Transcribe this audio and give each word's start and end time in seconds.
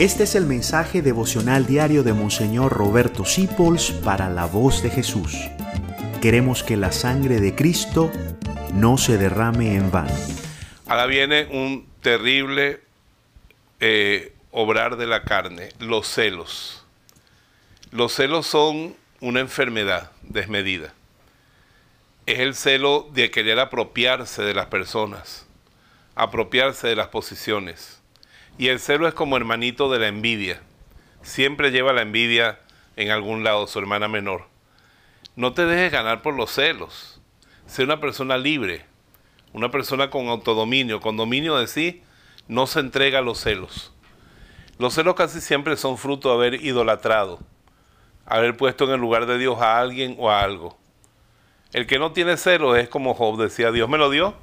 Este 0.00 0.22
es 0.22 0.34
el 0.34 0.46
mensaje 0.46 1.02
devocional 1.02 1.66
diario 1.66 2.02
de 2.02 2.14
Monseñor 2.14 2.72
Roberto 2.72 3.26
Sipols 3.26 3.90
para 3.90 4.30
la 4.30 4.46
voz 4.46 4.82
de 4.82 4.88
Jesús. 4.88 5.36
Queremos 6.22 6.62
que 6.62 6.78
la 6.78 6.90
sangre 6.90 7.38
de 7.38 7.54
Cristo 7.54 8.10
no 8.72 8.96
se 8.96 9.18
derrame 9.18 9.74
en 9.74 9.90
vano. 9.90 10.14
Ahora 10.86 11.04
viene 11.04 11.48
un 11.52 11.86
terrible 12.00 12.80
eh, 13.80 14.32
obrar 14.52 14.96
de 14.96 15.06
la 15.06 15.22
carne, 15.24 15.68
los 15.80 16.08
celos. 16.08 16.82
Los 17.90 18.14
celos 18.14 18.46
son 18.46 18.96
una 19.20 19.40
enfermedad 19.40 20.12
desmedida. 20.22 20.94
Es 22.24 22.38
el 22.38 22.54
celo 22.54 23.06
de 23.12 23.30
querer 23.30 23.60
apropiarse 23.60 24.40
de 24.40 24.54
las 24.54 24.68
personas, 24.68 25.44
apropiarse 26.14 26.88
de 26.88 26.96
las 26.96 27.08
posiciones 27.08 27.99
y 28.58 28.68
el 28.68 28.80
celo 28.80 29.08
es 29.08 29.14
como 29.14 29.36
hermanito 29.36 29.90
de 29.90 29.98
la 29.98 30.08
envidia. 30.08 30.62
Siempre 31.22 31.70
lleva 31.70 31.92
la 31.92 32.02
envidia 32.02 32.60
en 32.96 33.10
algún 33.10 33.44
lado, 33.44 33.66
su 33.66 33.78
hermana 33.78 34.08
menor. 34.08 34.46
No 35.36 35.52
te 35.52 35.64
dejes 35.64 35.92
ganar 35.92 36.22
por 36.22 36.34
los 36.34 36.50
celos. 36.50 37.20
Sé 37.66 37.84
una 37.84 38.00
persona 38.00 38.36
libre, 38.36 38.84
una 39.52 39.70
persona 39.70 40.10
con 40.10 40.28
autodominio, 40.28 41.00
con 41.00 41.16
dominio 41.16 41.56
de 41.56 41.66
sí, 41.66 42.02
no 42.48 42.66
se 42.66 42.80
entrega 42.80 43.20
a 43.20 43.22
los 43.22 43.38
celos. 43.40 43.92
Los 44.78 44.94
celos 44.94 45.14
casi 45.14 45.40
siempre 45.40 45.76
son 45.76 45.98
fruto 45.98 46.30
de 46.30 46.34
haber 46.34 46.64
idolatrado, 46.64 47.38
haber 48.26 48.56
puesto 48.56 48.84
en 48.84 48.92
el 48.92 49.00
lugar 49.00 49.26
de 49.26 49.38
Dios 49.38 49.60
a 49.60 49.78
alguien 49.78 50.16
o 50.18 50.30
a 50.30 50.42
algo. 50.42 50.78
El 51.72 51.86
que 51.86 51.98
no 51.98 52.12
tiene 52.12 52.36
celos 52.36 52.76
es 52.78 52.88
como 52.88 53.14
Job 53.14 53.40
decía, 53.40 53.70
Dios 53.70 53.88
me 53.88 53.98
lo 53.98 54.10
dio, 54.10 54.34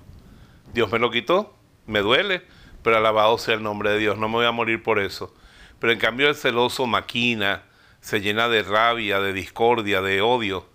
Dios 0.73 0.91
me 0.91 0.99
lo 0.99 1.11
quitó, 1.11 1.53
me 1.85 1.99
duele, 1.99 2.43
pero 2.83 2.97
alabado 2.97 3.37
sea 3.37 3.55
el 3.55 3.63
nombre 3.63 3.91
de 3.91 3.99
Dios, 3.99 4.17
no 4.17 4.27
me 4.29 4.35
voy 4.35 4.45
a 4.45 4.51
morir 4.51 4.83
por 4.83 4.99
eso. 4.99 5.33
Pero 5.79 5.93
en 5.93 5.99
cambio 5.99 6.29
el 6.29 6.35
celoso 6.35 6.87
maquina, 6.87 7.63
se 8.01 8.21
llena 8.21 8.47
de 8.47 8.63
rabia, 8.63 9.19
de 9.19 9.33
discordia, 9.33 10.01
de 10.01 10.21
odio. 10.21 10.65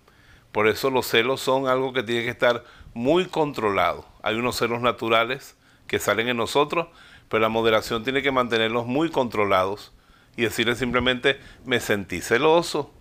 Por 0.51 0.67
eso 0.67 0.89
los 0.89 1.07
celos 1.07 1.41
son 1.41 1.67
algo 1.67 1.93
que 1.93 2.03
tiene 2.03 2.23
que 2.23 2.29
estar 2.29 2.63
muy 2.93 3.25
controlado. 3.25 4.05
Hay 4.21 4.35
unos 4.35 4.57
celos 4.57 4.81
naturales 4.81 5.57
que 5.87 5.99
salen 5.99 6.27
en 6.27 6.37
nosotros, 6.37 6.87
pero 7.29 7.41
la 7.41 7.49
moderación 7.49 8.03
tiene 8.03 8.21
que 8.21 8.31
mantenerlos 8.31 8.85
muy 8.85 9.09
controlados 9.09 9.93
y 10.35 10.43
decirle 10.43 10.75
simplemente, 10.75 11.39
me 11.65 11.79
sentí 11.79 12.21
celoso 12.21 12.93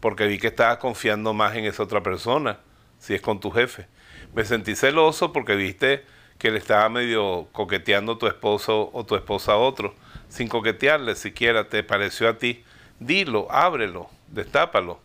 porque 0.00 0.26
vi 0.26 0.38
que 0.38 0.48
estabas 0.48 0.78
confiando 0.78 1.32
más 1.32 1.56
en 1.56 1.64
esa 1.64 1.82
otra 1.82 2.02
persona, 2.02 2.58
si 2.98 3.14
es 3.14 3.22
con 3.22 3.40
tu 3.40 3.50
jefe. 3.50 3.86
Me 4.34 4.44
sentí 4.44 4.76
celoso 4.76 5.32
porque 5.32 5.56
viste 5.56 6.04
que 6.44 6.50
le 6.50 6.58
estaba 6.58 6.90
medio 6.90 7.48
coqueteando 7.52 8.18
tu 8.18 8.26
esposo 8.26 8.90
o 8.92 9.06
tu 9.06 9.16
esposa 9.16 9.52
a 9.52 9.56
otro, 9.56 9.94
sin 10.28 10.46
coquetearle 10.46 11.14
siquiera, 11.14 11.70
te 11.70 11.82
pareció 11.82 12.28
a 12.28 12.36
ti, 12.36 12.62
dilo, 13.00 13.50
ábrelo, 13.50 14.10
destápalo. 14.28 15.00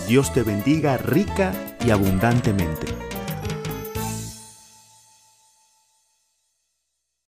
Dios 0.07 0.33
te 0.33 0.43
bendiga 0.43 0.97
rica 0.99 1.53
y 1.85 1.91
abundantemente. 1.91 3.00